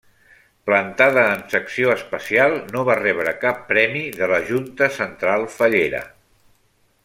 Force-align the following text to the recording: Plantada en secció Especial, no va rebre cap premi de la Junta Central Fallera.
Plantada 0.69 1.25
en 1.33 1.43
secció 1.51 1.91
Especial, 1.97 2.57
no 2.77 2.85
va 2.89 2.97
rebre 3.01 3.35
cap 3.45 3.61
premi 3.69 4.03
de 4.19 4.31
la 4.35 4.41
Junta 4.49 4.89
Central 4.99 5.47
Fallera. 5.59 6.05